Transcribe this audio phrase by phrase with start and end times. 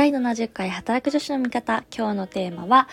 [0.00, 1.84] 第70回働く女子の味方。
[1.94, 2.88] 今日のテーマは、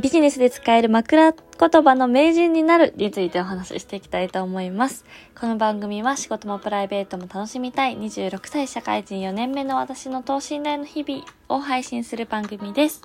[0.00, 5.04] ビジネスで使える枕言葉の名人になるについてお話ししていきたいと思います。
[5.38, 13.02] この番組は仕事もプライベートも楽しみたい26歳社会人4年目の私の等身大の日々を配信する番組です。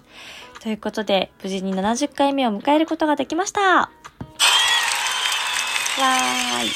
[0.64, 6.70] ということで、無事に70回目を迎えることができましたわーい。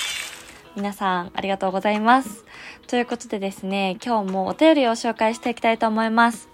[0.76, 2.46] 皆さん、ありがとうございます。
[2.90, 6.50] ということでですね、今日もお便りを紹介していきたいと思います。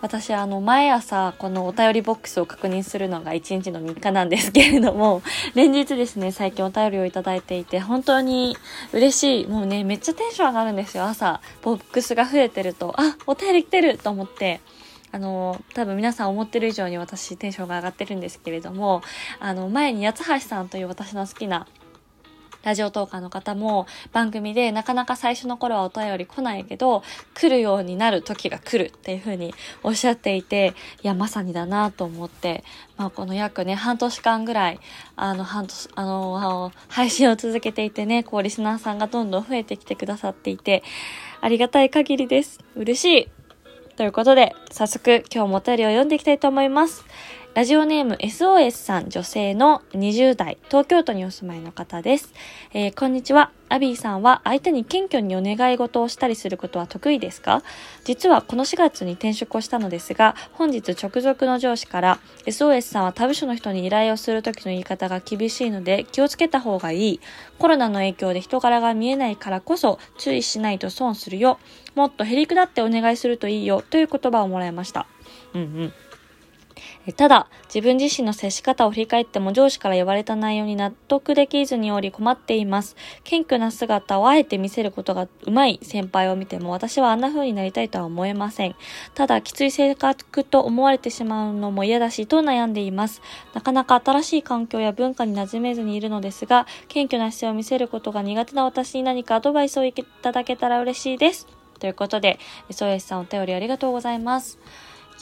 [0.00, 5.22] 私、あの、毎朝、このお便りボックスを確認するのが1日の3日なんですけれども、
[5.56, 8.56] 連日ですね、最近お便りをいただいていて、本当に
[8.92, 9.46] 嬉しい。
[9.48, 11.40] もうね、めっちゃテンション上がるんですよ、朝。
[11.62, 14.60] ボックスが増えてると、あ、お便り来てると思って、
[15.10, 19.02] あの、多分皆さん思ってる以上に私テンションが上がってるんですけれども、
[19.40, 21.66] あの、前に八橋さんという私の好きな
[22.62, 27.02] ラジオトーカーの方も番組でなかなか最初の頃はお便り来ないけど、
[27.34, 32.64] 来るようになる時が来るっていう風におっしゃっていて、いや、まさにだなと思って、
[32.96, 34.80] まあこの約ね、半年間ぐらい、
[35.16, 40.82] あの、半年、あの、配信を続けていてね、こうリスナーさんがどんどん増えてきてくださっていて、
[41.40, 42.60] ありがたい限りです。
[42.76, 43.28] 嬉しい
[43.96, 47.04] ということで、早速今日もお便りを読んでいきたいと思います。
[47.60, 52.32] ラジオネーム SOS さん女性の20代、東京都にお住まいの方です。
[52.72, 53.50] えー、こんにちは。
[53.68, 57.62] アビーさんは相手に謙虚にお願い事をしたりすることは得意ですか？
[58.04, 67.20] 実はこの4月に転職をしたのですが、本日直属の上司から SOS さんは他部署の人に依頼をするときの言い方が厳しいので気をつけた方がいい。
[67.58, 71.58] コロナの影響で人柄が見えないからこそ注意しないと損するよ。
[71.94, 73.82] もっとへりくだってお願いするといいよ。
[73.82, 75.06] という言葉をもらいました。
[75.52, 75.92] うんうん。
[77.16, 82.96] ただ、自分自身の接し方を振り返っても上司から言われた内容に納得できずにおり困っています。
[83.24, 88.76] 謙虚な姿をあえて見せることがうまい先輩を見ても私はあんな風になりたいとは思えません。
[89.14, 93.22] ただ、きつい性格と思われてしまうのも嫌だし、と悩んでいます。
[93.54, 101.46] なかなか新しい環境や文化に馴染めずにいるのですが、謙虚な姿勢を見せることが苦手な私に何かアドバイスをいただけたら嬉しいです。
[101.80, 102.38] ということで、
[102.68, 104.58] SOS さんお便りありがとうございます。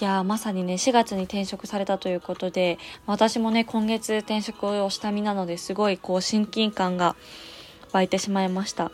[0.00, 7.16] いやまさにね、4月に転職されたということで、私もね、今月転職をした身なのですごいこう親近感が
[7.90, 8.92] 湧いてしまいました。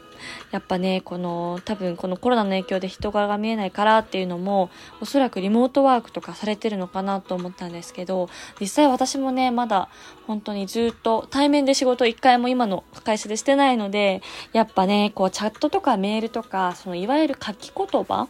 [0.51, 4.71] やっぱね、この、多分このコロナの影響で人柄が見えないからっていうのも、
[5.03, 9.91] おそらくリモートワークとかされてるのかなと思ったんですけど、実際私もね、まだ
[10.27, 14.23] 本当にずっと対面で仕事一回も今の会社でしてないので、
[14.55, 18.29] やっぱね、こうチャットとかメールとか、そのいわゆる書き言葉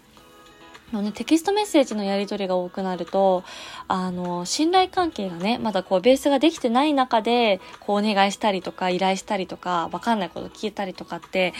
[0.92, 3.44] のね、テキストメッセージのやり取りが多くなると、
[3.88, 11.54] あの、信頼関係がね、まだこう、ベースができてない中で、こう、お願いしたりとか、依頼したりとか、わかんないこと聞いたりとかって、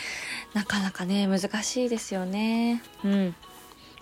[0.53, 2.83] なかなかね、難しいですよね。
[3.05, 3.35] うん。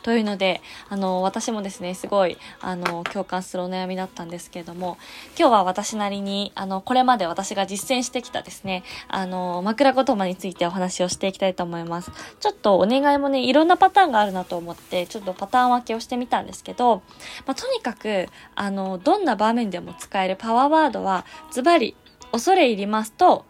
[0.02, 4.98] というので、あの、私もですね、すごい、あの、共感するお悩みだったんですけれども、
[5.38, 12.10] 今日は私なりに、あの、これまで私が実践してきたですね、あの、枕言葉についてお話をしていきたいと思います。
[12.40, 17.02] ちょっとお願いもね、いろんなパターンがあるなと思って、ちょっとパターン分けをしてみたんですけど、
[17.46, 21.96] まあ、とにかく、あの、どんな場面でも使えるパワーワードは、ズバリ、
[22.32, 23.44] 恐れ入りますと、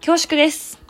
[0.00, 0.83] 恐縮です。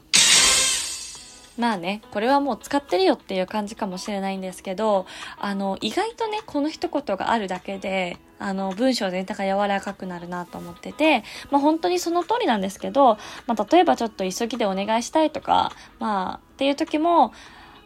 [1.57, 5.07] まあね、これはもう使ってるよっていう感じかもしれないんですけど、
[5.39, 17.33] あの、意外とね、この一言があるだけで、あの、文章全体が柔らかくなるなと思ってて、まあ本当にその通りなんですけど、まあ例えばちょっと急ぎでお願いしたいとか、まあっていう時も、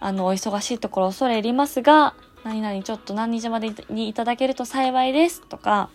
[0.01, 2.15] あの、お忙しいところ恐れ入りますが、
[2.45, 5.91] 何々ちょっと何日までにいただけると幸いですとか、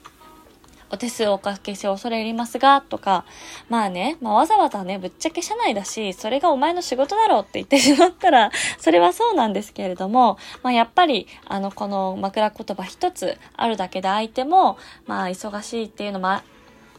[0.92, 3.26] お手数をおかけして恐れ入りますが、とか、
[3.70, 16.42] まあね、まあわざわざね、ぶっちゃけ社内だし、それがお前の仕事だろうって言ってしまったら、それはそうなんですけれども、まあやっぱり、あの、この枕言葉一つあるだけで相手も、まあ忙しいっていうのも、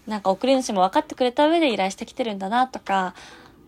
[0.07, 3.15] なんか送り主も分かってくれた上で依頼してきてるんだなとか、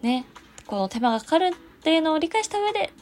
[0.02, 0.26] ね、
[0.66, 2.92] この手間がかかるっていうのを理解した上で、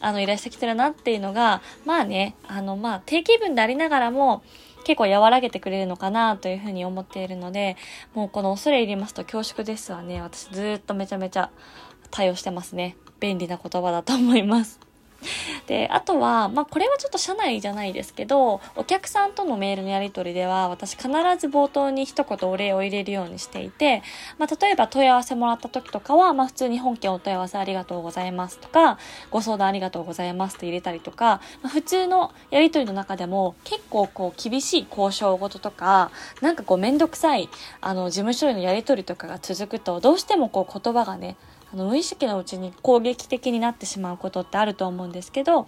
[0.00, 4.42] あの、依頼してきてるなっていうのが、まあね、あの、まあ、定期分でありながらも、
[4.86, 7.76] 結構和らげてくれるのかなというふうに思っているので、
[8.14, 10.22] もうこの恐れ入りますと恐縮ですわね。
[10.22, 11.50] 私ずっとめちゃめちゃ
[12.12, 12.96] 対応してますね。
[13.18, 14.78] 便利な言葉だと思います。
[15.66, 24.02] で、あとは、まあ、これはちょっと社内じゃないですけど、お客さんとのメールのやり取りでは、私必ず冒頭に一言お礼を入れるようにしていて、
[24.38, 28.98] まあ、例えば問い合わせもらった時とかは、まあ、普通に本件お問い合わせありがとうございますとか、
[29.30, 36.10] ご相談ありがとうございますと入れたりとか、まあ、普通のやり取りの中でも、結構こう、厳しい交渉事とか、
[36.40, 37.48] なんかこう、めんどくさい、
[37.80, 41.36] あの、事務処理のやり取りとかが続くと、どうしてもこう、言葉がね、
[41.72, 45.66] あの無意識のうちに攻撃的になってしまうことってあると思うんですけど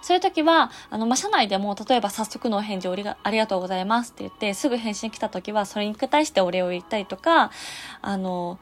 [0.00, 7.50] そういう時は、あの、ま、社内でも、例えば早速のお返事をありがとうございますって言って、すぐ返信来た時は、それに対してお礼を言ったりとか、
[8.00, 8.58] あの、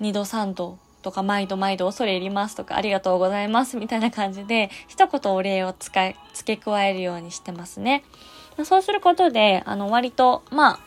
[0.00, 8.04] 二度三度とか、毎度毎度恐れ入りますとか、ありがとうございますみたいな感じで、一言お礼を使い、付け加えるようにしてますね。
[8.64, 10.78] そうすることで、あの、割と、まあ、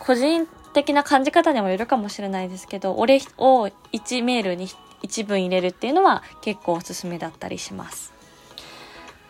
[0.00, 4.68] 個人的な感じ方にもよるかもしれないですけど、お礼を1メールに
[5.02, 8.20] 1文入れるっていうのは結構おすすめだったりします。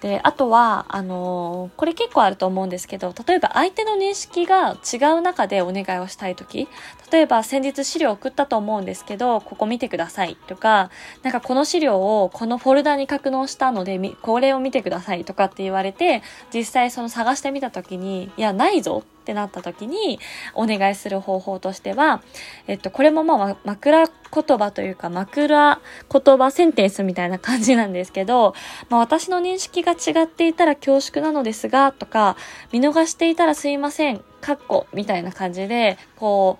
[0.00, 6.68] で、あとは、あのー、これ結構あると思うんですけど、例えば相手の認識が違う中でお願いをしたいとき、
[7.12, 10.90] 例えば先日資料送ったと思うんですけど、ここ見てくださいとか、
[11.22, 16.22] なんかこの資料をこのフォルダに格納したので、これを見てくださいとかって言われて、
[16.52, 20.18] 実際その探してみたときに、いや、ないぞってなった時に
[20.54, 22.22] お願いする方法としては、
[22.66, 25.80] えっと、これもまあ枕言葉というか枕
[26.10, 28.54] 言葉センテンスみたいな感じなんですけど、
[28.88, 32.36] まあ私の認識が違っていたら恐縮なのですが、とか、
[32.72, 36.58] 見逃していたらすいません、かっこ、みたいな感じで、こ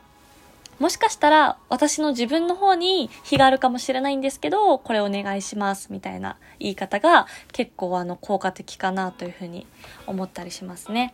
[0.79, 9.67] う、もしかしたら私の自分の方に非があるかもしれないんですけど、これお願いしますみたいな言い方が結構あの効果的かなというふうに
[10.07, 11.13] 思ったりしますね。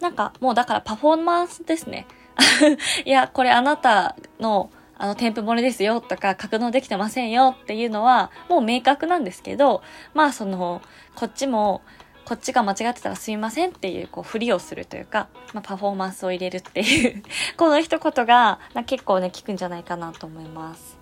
[0.00, 2.06] なんかもうだからパフォーマンスですね。
[3.04, 10.82] いや、これあなたのあの、添付漏れですよとか、格納できてませんよっていうのは、もう明確なんですけど、まあその、
[11.14, 11.82] こっちも、
[12.24, 17.22] こっちが間違ってたらすいませんっていう、こう、ふりをするというか、まあ、パフォーマンスを入れるっていう
[17.56, 20.97] この一言が、結構ね、効くんじゃないかなと思います。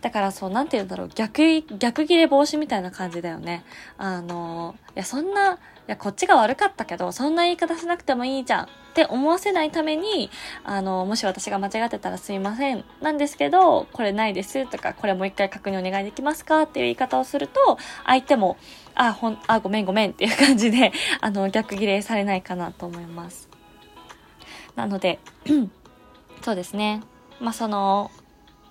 [0.00, 1.42] だからそう、なんて言うんだろう、逆、
[1.78, 3.64] 逆切れ防止みたいな感じだよね。
[3.98, 5.56] あの、いや、そんな、い
[5.86, 10.30] や、こっちが悪かったけど、そんな言い方しなくてもいいじゃんって思わせないために、
[10.64, 12.84] あの、もし私が間違ってたらすいません。
[13.02, 18.56] なんですけど、これないですとか、これもう一回確認お願いできますかっていう言い方をすると、相手も、
[18.94, 23.48] あ、ほん、あ、ごめんごめんっていう感じで、 あの、逆ギレされないかなと思います。
[24.76, 25.18] なので、
[26.42, 27.02] そうですね。
[27.38, 28.10] まあ、その、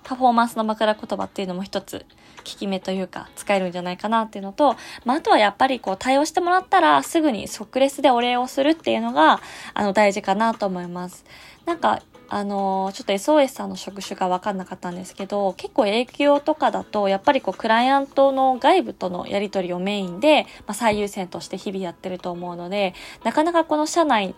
[0.10, 4.76] パフォーマンスの枕言葉っていうのも一つ効き目というか使えるんじゃないかなっていうのと、
[5.06, 9.40] まあ、あとはやっぱりこう対応してもらったらすぐに即レスでお礼をするっていうのが、
[9.76, 11.26] あの、大事かなと思います。
[11.68, 24.34] なんか、あの、ちょっと SOS さんの職種がわかんなかったんですけど、結構営業とかだと、やっぱりこう、クライアントの外部とのやり取りをメインで、まあ、最優先として日々やってると思うので、なかなかこの社内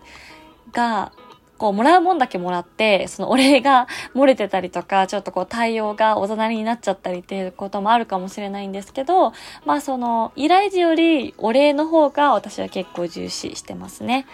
[0.72, 1.12] が、
[1.58, 9.32] こう、もらうもんだけもらって、そのお礼が漏れてたりとか、ちょっとこう対応がおざなりになっちゃったりっていうこともあるかもしれないんですけど、
[9.64, 14.26] まあその、依頼時よりお礼の方が私は結構重視してますね。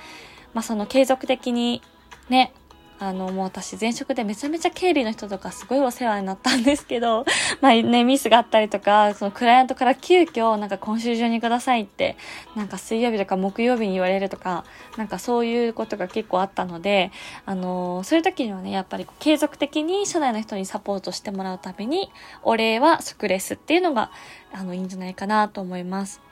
[0.55, 1.83] まあその継続的に
[2.29, 2.53] ね、
[3.01, 7.25] あの、もう私前職でめちゃめちゃ経理の人とかすごいお世話になったんですけど、
[7.61, 12.17] まあね、ミスがあったりとか、そのクライアントから急遽なんか今週中にくださいって、
[12.57, 14.65] なんか水曜日とか木曜日に言われるとか、
[14.97, 17.13] なんかそういうことが結構あったので、
[17.47, 22.11] あのそういう時にはね、やっぱり継続的に社内の人にサポートしてもらうために、
[22.43, 24.11] お礼は即レスっていうのが、
[24.53, 26.28] あの、いいんじゃないかなと思います。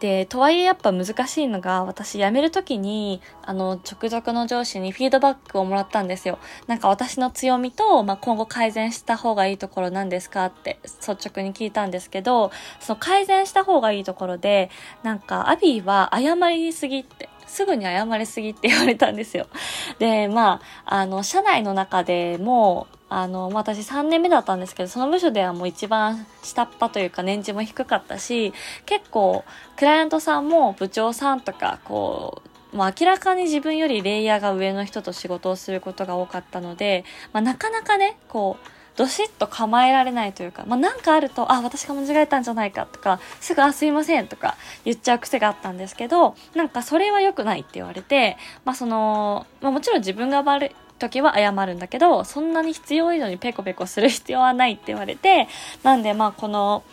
[0.00, 6.38] で、とはいえやっぱ難しいのが、私辞める時に、あの、直属の上司にフィードバックをもらったんですよ。
[6.66, 14.70] なんか私の強みと、まあ、今後改善した方がいいところなんですかって率直に聞いたんですけど、その改善した方がいいところで、
[15.02, 19.46] なんかアビーは謝りすぎって、すぐに謝りすぎって言われたんですよ。
[19.98, 28.52] で、まあ、あの、社内の中でも、あの、私3年目だったんですけど、その部署ではもう一番下っ端というか年次も低かったし、
[28.86, 29.44] 結構、
[29.76, 55.48] クライアントさんも部長さんとか、こう、もう明らかに自分よりレイヤーが上の人と仕事をすることが多かったので、まあ、なかなかね、こう、どしっと構えられないというか、まあ、なんかあると、あ、私が間違えたんじゃないかとか、すぐ、あ、すいませんとか言っちゃう癖があったんですけど、なんかそれは良くないって言われて、まあ、その、まあ、もちろん自分が悪い、時は謝るんだけど、そんなに必要以上にペコペコする必要はないって言われて、
[55.82, 56.84] なんでまあこの、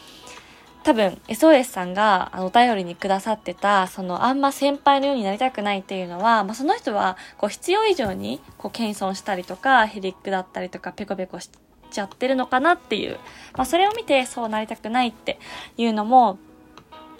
[0.83, 11.49] 多分 SOS さんがお便りにくださってた、そのあんま先輩のようになりたくないっていうのは、まあその人はこう必要以上にこう謙遜したりとか、ヘリックだったりとかペコペコし
[11.91, 13.19] ちゃってるのかなっていう、
[13.53, 15.39] まあそれを見てそうなりたくないって
[15.77, 16.39] いうのも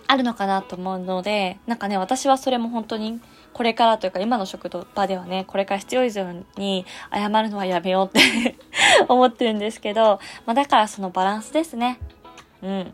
[0.07, 3.21] あるのかなと思うので、なんかね、私はそれも本当に
[3.53, 8.55] これからというか今の職場ではね、これから必要以上に謝るのはやめようって
[9.07, 11.99] 思ってるんですけど、まあだからそのバランスですね。
[12.61, 12.93] うん。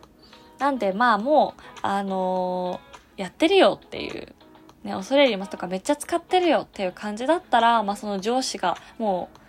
[0.60, 4.34] なんでまあもう、あのー、やってるよっていう、
[4.84, 9.40] ね、恐れ入りますとかめっちゃ使ってるよっていう感じだったら、まあその上司がもう、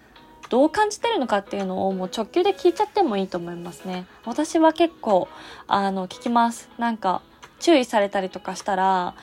[0.48, 4.06] どう感じてるのかっていうのをもう直球で聞いちゃってもいいと思いますね。
[4.24, 5.28] 私は結構、
[5.66, 6.68] あの、聞きます。
[6.78, 7.22] なんか、
[7.60, 9.14] 注意されたりとかしたら、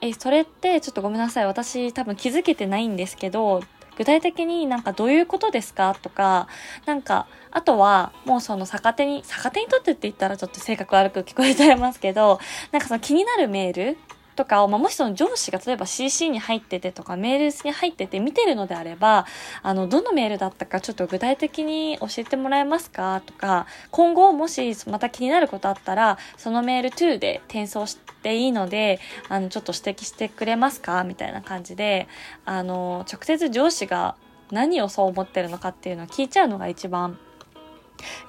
[0.00, 1.46] え、それってちょっとごめんなさい。
[1.46, 3.62] 私多分気づけてないんですけど、
[3.96, 6.48] 具体的になんかどういうことですかとか、
[6.84, 12.40] なんか、あとは、もうその逆手に、逆手にとってって言ったらちょっと性格悪く聞こえちゃいますけど、
[12.72, 13.98] なんかその気になるメール
[14.34, 19.26] とかを、まあ、もしその上司が例えば CC に入っててとかメールに入ってて見てるのであれば、
[19.62, 31.04] あの、どのメールだったかちょっと具体的に教えてもらえますかとか、今後もしまた気になることあったら、そのメール to で転送していいので、あの、ちょっと指摘してくれますか？
[31.04, 32.08] みたいな感じで、
[32.44, 34.16] あの、直接上司が
[34.50, 37.18] 何をそう思ってるのかっていうのを聞いちゃうのが一番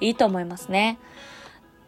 [0.00, 0.98] いいと思いますね。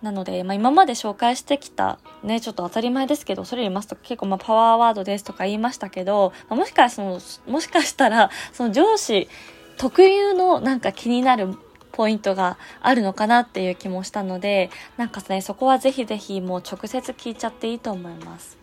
[0.03, 9.29] なので、まあ、今まで紹介してきた、ね、ちょっと当たり前ですけど、それ言いますと結構まあパワーワードですとか言いましたけど、まあ、もしかその、もしかしたら、その上司
[9.77, 11.57] 特有のなんか気になる
[11.93, 18.59] ポイントがあるのかなっていう気もしたので、なんかね、そこはぜひぜひもう直接聞いちゃっていいと思います。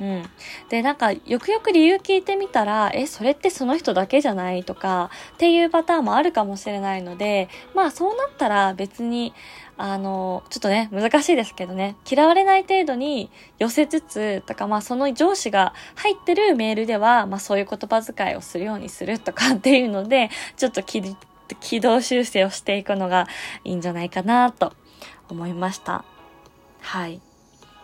[0.00, 0.22] うん。
[0.68, 9.34] で、なんか、よくよく理由聞いてみたら、え、それってその人だけじゃないとか、っていうパターンもあるかもしれないので、まあそうなったら別に、
[9.76, 23.26] あの、ちょっとね、難しいですけどね、嫌われない程度に寄せつつ、とかまあその上司が入ってるメールでは、まあそういう言葉遣いをするようにするとか っていうので、ちょっと軌道修正をしていくのが
[23.64, 24.72] いいんじゃないかなと
[25.28, 26.04] 思いました。
[26.80, 27.20] はい。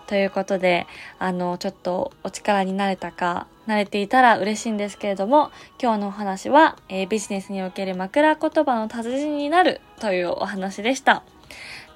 [0.07, 0.87] ということで、
[1.19, 11.23] あの、ちょっとお力になれたか、慣れていたら嬉しいんですけれども、今日のお話は、えー、ビジネスにおける枕言葉の達人になるというお話でした。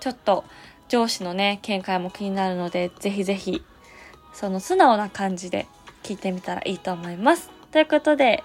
[0.00, 0.44] ちょっと
[0.88, 3.64] 上司のね、見解も気になるので、ぜひぜひ、
[4.32, 5.66] その素直な感じで
[6.02, 7.50] 聞いてみたらいいと思います。
[7.73, 8.42] ということで、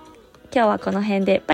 [0.54, 1.44] 今日はこの辺で、